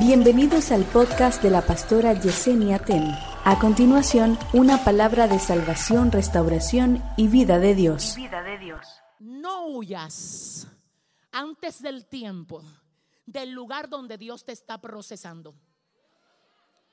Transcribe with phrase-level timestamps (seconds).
[0.00, 3.04] Bienvenidos al podcast de la pastora Yesenia Ten.
[3.44, 8.14] A continuación, una palabra de salvación, restauración y vida de Dios.
[8.16, 8.80] vida de Dios.
[9.18, 10.66] No huyas
[11.32, 12.64] antes del tiempo
[13.26, 15.54] del lugar donde Dios te está procesando.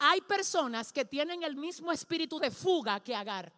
[0.00, 3.52] Hay personas que tienen el mismo espíritu de fuga que Agar.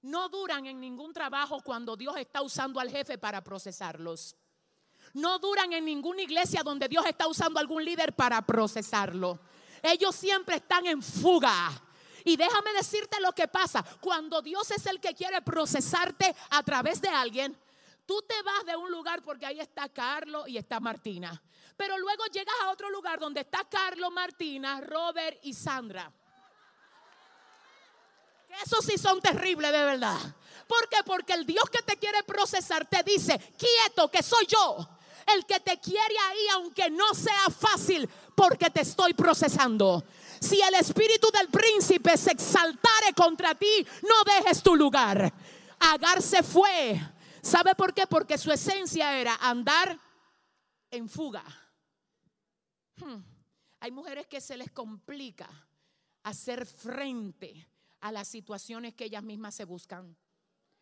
[0.00, 4.34] No duran en ningún trabajo cuando Dios está usando al jefe para procesarlos.
[5.16, 9.40] No duran en ninguna iglesia donde Dios está usando algún líder para procesarlo.
[9.82, 11.70] Ellos siempre están en fuga.
[12.22, 13.82] Y déjame decirte lo que pasa.
[14.02, 17.58] Cuando Dios es el que quiere procesarte a través de alguien,
[18.04, 21.42] tú te vas de un lugar porque ahí está Carlos y está Martina.
[21.78, 26.12] Pero luego llegas a otro lugar donde está Carlos, Martina, Robert y Sandra.
[28.66, 30.18] Esos sí son terribles de verdad.
[30.68, 30.98] ¿Por qué?
[31.06, 34.95] Porque el Dios que te quiere procesar te dice, quieto, que soy yo.
[35.26, 40.04] El que te quiere ahí, aunque no sea fácil, porque te estoy procesando.
[40.40, 45.32] Si el espíritu del príncipe se exaltare contra ti, no dejes tu lugar.
[45.80, 47.00] Agar se fue.
[47.42, 48.06] ¿Sabe por qué?
[48.06, 49.98] Porque su esencia era andar
[50.90, 51.44] en fuga.
[52.96, 53.22] Hmm.
[53.80, 55.48] Hay mujeres que se les complica
[56.22, 57.68] hacer frente
[58.00, 60.16] a las situaciones que ellas mismas se buscan.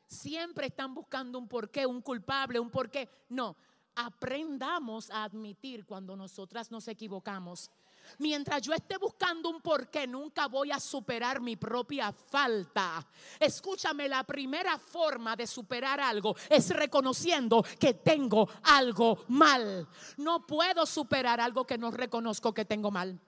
[0.07, 3.09] Siempre están buscando un porqué, un culpable, un porqué.
[3.29, 3.57] No,
[3.95, 7.71] aprendamos a admitir cuando nosotras nos equivocamos.
[8.19, 13.07] Mientras yo esté buscando un porqué, nunca voy a superar mi propia falta.
[13.41, 19.89] Escúchame, la primera forma de superar algo es reconociendo que tengo algo mal.
[20.17, 23.19] No puedo superar algo que no reconozco que tengo mal.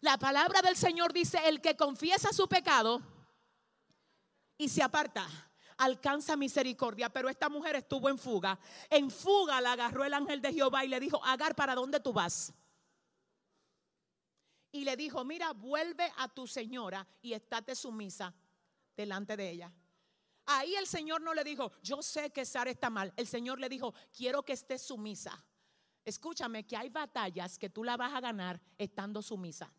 [0.00, 3.00] La palabra del Señor dice, el que confiesa su pecado
[4.58, 5.26] y se aparta
[5.78, 7.10] alcanza misericordia.
[7.10, 8.58] Pero esta mujer estuvo en fuga.
[8.90, 12.12] En fuga la agarró el ángel de Jehová y le dijo, Agar, ¿para dónde tú
[12.12, 12.52] vas?
[14.74, 18.34] Y le dijo, mira, vuelve a tu señora y estate sumisa
[18.96, 19.72] delante de ella.
[20.46, 23.12] Ahí el Señor no le dijo, yo sé que Sara está mal.
[23.16, 25.44] El Señor le dijo, quiero que estés sumisa.
[26.04, 29.72] Escúchame que hay batallas que tú la vas a ganar estando sumisa.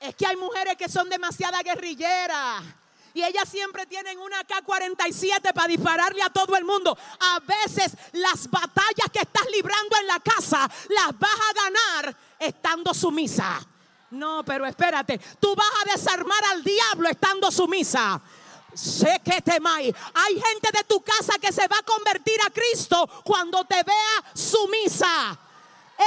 [0.00, 2.64] Es que hay mujeres que son demasiada guerrilleras.
[3.12, 6.96] Y ellas siempre tienen una K-47 para dispararle a todo el mundo.
[7.18, 12.94] A veces las batallas que estás librando en la casa las vas a ganar estando
[12.94, 13.60] sumisa.
[14.10, 18.20] No, pero espérate, tú vas a desarmar al diablo estando sumisa.
[18.74, 19.94] Sé que temai.
[20.14, 24.32] Hay gente de tu casa que se va a convertir a Cristo cuando te vea
[24.34, 25.38] sumisa.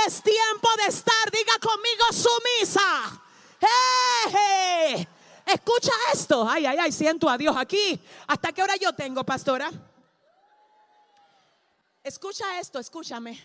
[0.06, 3.23] Es tiempo de estar, diga conmigo, sumisa.
[3.64, 5.08] ¡Hey!
[5.46, 6.48] Escucha esto.
[6.48, 8.00] Ay, ay, ay, siento a Dios aquí.
[8.28, 9.72] ¿Hasta qué hora yo tengo, pastora?
[12.04, 13.42] Escucha esto, escúchame.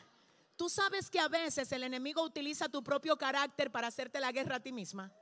[0.57, 4.57] Tú sabes que a veces el enemigo utiliza tu propio carácter para hacerte la guerra
[4.57, 5.13] a ti misma.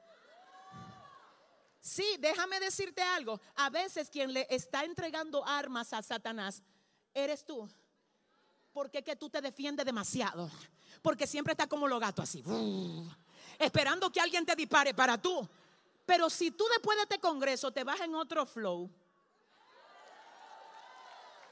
[1.80, 3.40] Sí, déjame decirte algo.
[3.54, 6.62] A veces quien le está entregando armas a Satanás
[7.14, 7.68] eres tú.
[8.72, 10.50] Porque que tú te defiendes demasiado.
[11.02, 12.42] Porque siempre está como los gatos así
[13.58, 15.48] esperando que alguien te dispare para tú.
[16.04, 18.90] Pero si tú después de este congreso te vas en otro flow,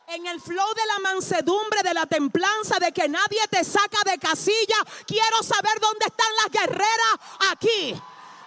[0.07, 4.19] en el flow de la mansedumbre, de la templanza, de que nadie te saca de
[4.19, 4.77] casilla,
[5.07, 7.15] quiero saber dónde están las guerreras
[7.51, 8.01] aquí.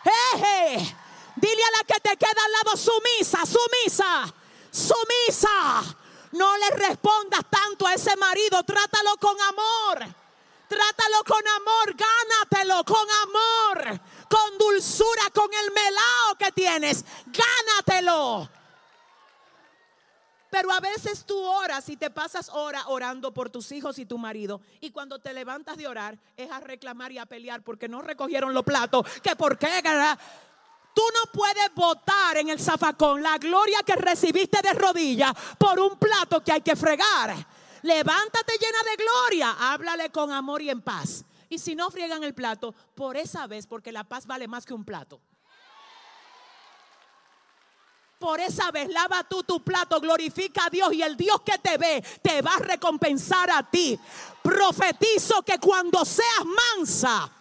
[0.04, 0.96] Jeje.
[1.36, 4.34] Dile a la que te queda al lado, sumisa, sumisa,
[4.72, 5.96] sumisa.
[6.32, 10.16] No le respondas tanto a ese marido, trátalo con amor.
[10.68, 18.50] Trátalo con amor, gánatelo con amor, con dulzura, con el melao que tienes, gánatelo.
[20.50, 24.18] Pero a veces tú oras y te pasas hora orando por tus hijos y tu
[24.18, 24.62] marido.
[24.80, 28.54] Y cuando te levantas de orar es a reclamar y a pelear porque no recogieron
[28.54, 29.06] los platos.
[29.22, 29.68] Que por qué,
[30.94, 35.96] Tú no puedes votar en el zafacón la gloria que recibiste de rodillas por un
[36.00, 37.36] plato que hay que fregar.
[37.84, 41.26] Levántate llena de gloria, háblale con amor y en paz.
[41.50, 44.74] Y si no friegan el plato, por esa vez, porque la paz vale más que
[44.74, 45.22] un plato.
[48.20, 51.78] Por esa vez, lava tú tu plato, glorifica a Dios y el Dios que te
[51.78, 53.98] ve te va a recompensar a ti.
[54.42, 57.32] Profetizo que cuando seas mansa,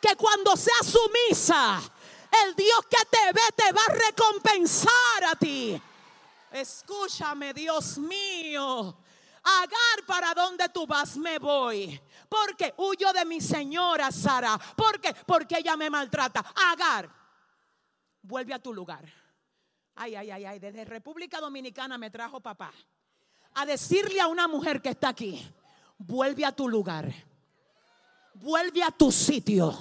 [0.00, 1.80] que cuando seas sumisa,
[2.44, 5.80] el Dios que te ve te va a recompensar a ti.
[6.52, 8.94] Escúchame, Dios mío.
[9.48, 11.16] Agar, ¿para dónde tú vas?
[11.16, 12.00] Me voy.
[12.28, 14.58] Porque huyo de mi señora Sara.
[14.76, 15.14] ¿Por qué?
[15.24, 16.44] Porque ella me maltrata.
[16.72, 17.08] Agar,
[18.22, 19.04] vuelve a tu lugar.
[19.94, 20.58] Ay, ay, ay, ay.
[20.58, 22.72] Desde República Dominicana me trajo papá.
[23.54, 25.40] a decirle a una mujer que está aquí,
[25.96, 27.10] vuelve a tu lugar,
[28.34, 29.74] vuelve a tu sitio,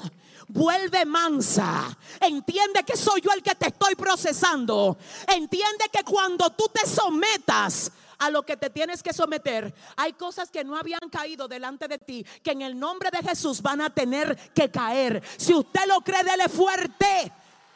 [0.47, 1.97] vuelve mansa.
[2.21, 4.97] Entiende que soy yo el que te estoy procesando.
[5.27, 10.49] Entiende que cuando tú te sometas a lo que te tienes que someter, hay cosas
[10.49, 13.89] que no habían caído delante de ti, que en el nombre de Jesús van a
[13.89, 15.23] tener que caer.
[15.37, 17.31] Si usted lo cree, dele fuerte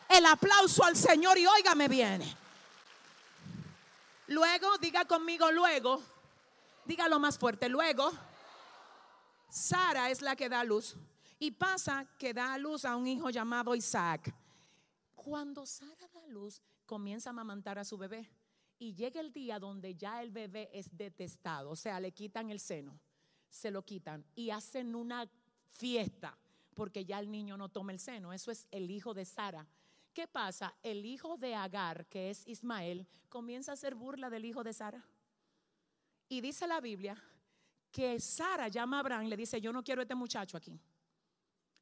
[0.10, 2.22] el aplauso al Señor y óigame bien.
[4.28, 6.02] Luego, diga conmigo luego,
[6.86, 8.12] dígalo más fuerte, luego,
[9.50, 10.96] Sara es la que da luz
[11.40, 14.34] y pasa que da luz a un hijo llamado Isaac.
[15.16, 18.30] Cuando Sara da luz, comienza a amamantar a su bebé
[18.80, 22.60] y llega el día donde ya el bebé es detestado, o sea, le quitan el
[22.60, 23.00] seno,
[23.50, 25.30] se lo quitan y hacen una
[25.74, 26.38] fiesta
[26.80, 28.32] porque ya el niño no toma el seno.
[28.32, 29.68] Eso es el hijo de Sara.
[30.14, 30.74] ¿Qué pasa?
[30.82, 35.06] El hijo de Agar, que es Ismael, comienza a hacer burla del hijo de Sara.
[36.30, 37.22] Y dice la Biblia
[37.92, 40.80] que Sara llama a Abraham y le dice, yo no quiero a este muchacho aquí.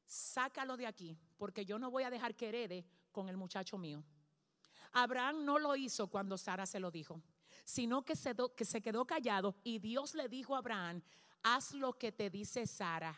[0.05, 4.03] Sácalo de aquí, porque yo no voy a dejar que herede con el muchacho mío.
[4.93, 7.21] Abraham no lo hizo cuando Sara se lo dijo,
[7.63, 11.01] sino que se, que se quedó callado y Dios le dijo a Abraham,
[11.43, 13.15] haz lo que te dice Sara.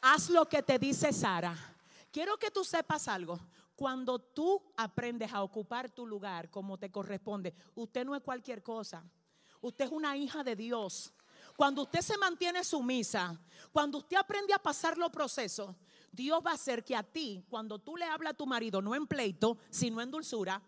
[0.00, 1.56] Haz lo que te dice Sara.
[2.10, 3.38] Quiero que tú sepas algo.
[3.74, 9.04] Cuando tú aprendes a ocupar tu lugar como te corresponde, usted no es cualquier cosa.
[9.60, 11.12] Usted es una hija de Dios.
[11.56, 13.36] Cuando usted se mantiene sumisa,
[13.72, 15.74] cuando usted aprende a pasar los procesos,
[16.12, 18.94] Dios va a hacer que a ti, cuando tú le hablas a tu marido, no
[18.94, 20.60] en pleito, sino en dulzura,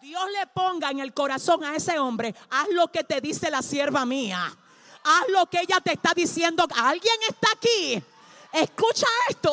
[0.00, 3.62] Dios le ponga en el corazón a ese hombre, haz lo que te dice la
[3.62, 4.56] sierva mía.
[5.02, 6.66] Haz lo que ella te está diciendo.
[6.76, 8.02] Alguien está aquí.
[8.52, 9.52] Escucha esto.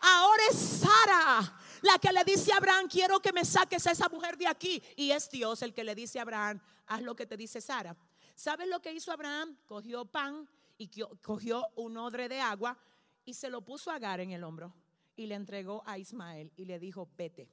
[0.00, 4.08] Ahora es Sara la que le dice a Abraham, quiero que me saques a esa
[4.08, 4.82] mujer de aquí.
[4.96, 7.96] Y es Dios el que le dice a Abraham, haz lo que te dice Sara.
[8.34, 9.56] ¿Sabes lo que hizo Abraham?
[9.66, 10.48] Cogió pan
[10.78, 10.90] y
[11.22, 12.78] cogió un odre de agua
[13.24, 14.74] y se lo puso a Agar en el hombro
[15.16, 17.50] y le entregó a Ismael y le dijo, vete.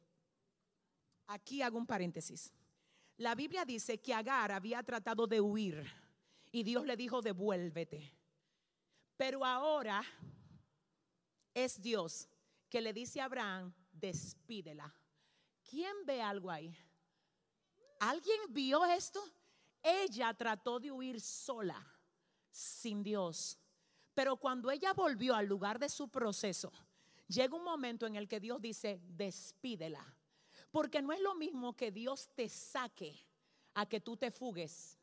[1.28, 2.54] Aquí hago un paréntesis.
[3.18, 5.86] La Biblia dice que Agar había tratado de huir
[6.52, 8.12] y Dios le dijo, devuélvete.
[9.16, 10.04] Pero ahora
[11.54, 12.28] es Dios
[12.70, 14.94] que le dice a Abraham, despídela.
[15.70, 16.75] ¿Quién ve algo ahí?
[18.00, 19.24] ¿Alguien vio esto?
[19.81, 21.86] Ella trató de huir sola,
[22.53, 23.57] sin Dios.
[24.13, 26.71] Pero cuando ella volvió al lugar de su proceso,
[27.27, 30.05] llega un momento en el que Dios dice, despídela.
[30.71, 33.15] Porque no es lo mismo que Dios te saque
[33.73, 34.97] a que tú te fugues.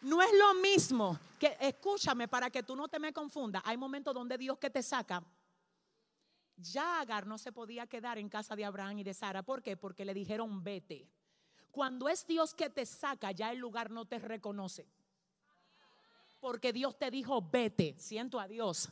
[0.00, 3.62] No es lo mismo que, escúchame para que tú no te me confundas.
[3.64, 5.24] Hay momentos donde Dios que te saca.
[6.56, 9.42] Ya Agar no se podía quedar en casa de Abraham y de Sara.
[9.42, 9.76] ¿Por qué?
[9.76, 11.08] Porque le dijeron vete.
[11.70, 14.86] Cuando es Dios que te saca, ya el lugar no te reconoce.
[16.40, 17.94] Porque Dios te dijo vete.
[17.98, 18.88] Siento a Dios.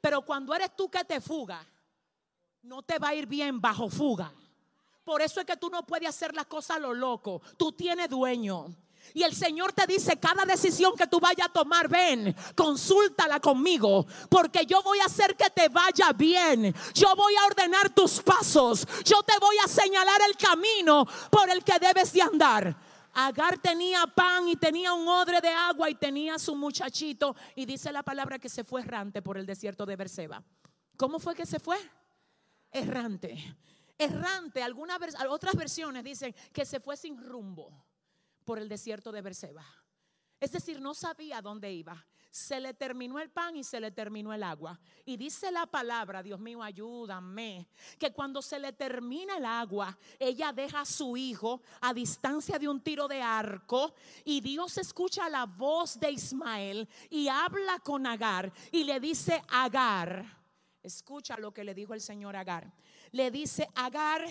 [0.00, 1.64] Pero cuando eres tú que te fuga,
[2.62, 4.32] no te va a ir bien bajo fuga.
[5.04, 7.40] Por eso es que tú no puedes hacer las cosas a lo loco.
[7.56, 8.74] Tú tienes dueño.
[9.14, 14.06] Y el Señor te dice, cada decisión que tú vayas a tomar, ven, consúltala conmigo,
[14.28, 16.74] porque yo voy a hacer que te vaya bien.
[16.94, 18.86] Yo voy a ordenar tus pasos.
[19.04, 22.76] Yo te voy a señalar el camino por el que debes de andar.
[23.14, 27.34] Agar tenía pan y tenía un odre de agua y tenía su muchachito.
[27.56, 30.42] Y dice la palabra que se fue errante por el desierto de Berseba.
[30.96, 31.78] ¿Cómo fue que se fue?
[32.70, 33.56] Errante.
[33.96, 34.62] Errante.
[34.62, 37.87] Algunas otras versiones dicen que se fue sin rumbo
[38.48, 39.62] por el desierto de Berseba.
[40.40, 42.06] Es decir, no sabía dónde iba.
[42.30, 44.80] Se le terminó el pan y se le terminó el agua.
[45.04, 50.50] Y dice la palabra, Dios mío, ayúdame, que cuando se le termina el agua, ella
[50.50, 55.44] deja a su hijo a distancia de un tiro de arco y Dios escucha la
[55.44, 60.24] voz de Ismael y habla con Agar y le dice, Agar,
[60.82, 62.72] escucha lo que le dijo el Señor Agar.
[63.12, 64.24] Le dice, Agar,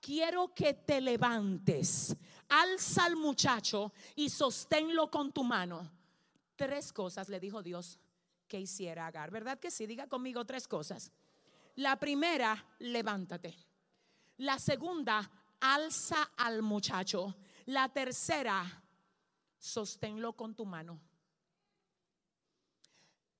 [0.00, 2.16] quiero que te levantes,
[2.48, 5.90] alza al muchacho y sosténlo con tu mano.
[6.56, 7.98] Tres cosas le dijo Dios
[8.48, 9.30] que hiciera Agar.
[9.30, 9.86] ¿Verdad que sí?
[9.86, 11.12] Diga conmigo tres cosas.
[11.76, 13.54] La primera, levántate.
[14.38, 17.36] La segunda, alza al muchacho.
[17.66, 18.82] La tercera,
[19.58, 21.00] sosténlo con tu mano.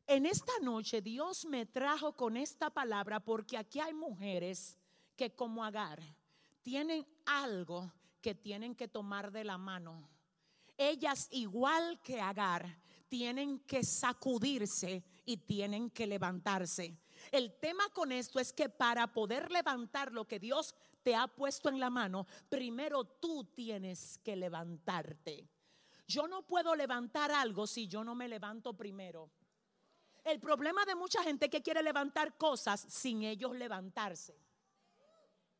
[0.07, 4.79] En esta noche Dios me trajo con esta palabra porque aquí hay mujeres
[5.17, 6.01] que como Agar
[6.63, 7.93] tienen algo
[8.27, 10.11] que tienen que tomar de la mano.
[10.77, 16.99] Ellas, igual que Agar, tienen que sacudirse y tienen que levantarse.
[17.31, 21.69] El tema con esto es que para poder levantar lo que Dios te ha puesto
[21.69, 25.49] en la mano, primero tú tienes que levantarte.
[26.09, 29.31] Yo no puedo levantar algo si yo no me levanto primero.
[30.25, 34.46] El problema de mucha gente que quiere levantar cosas sin ellos levantarse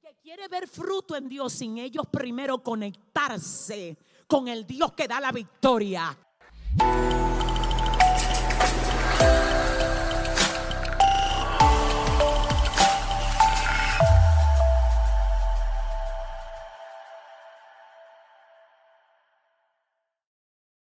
[0.07, 3.99] que quiere ver fruto en Dios sin ellos primero conectarse
[4.29, 6.17] con el Dios que da la victoria.